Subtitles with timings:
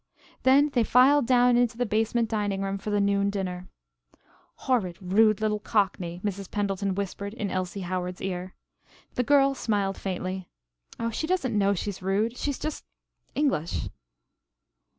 [0.41, 3.67] Then they filed down into the basement dining room for the noon dinner.
[4.65, 6.49] "Horrid, rude little Cockney," Mrs.
[6.49, 8.55] Pendleton whispered in Elsie Howard's ear.
[9.13, 10.49] The girl smiled faintly.
[10.99, 12.35] "Oh, she doesn't know she is rude.
[12.35, 12.83] She is just
[13.35, 13.89] English."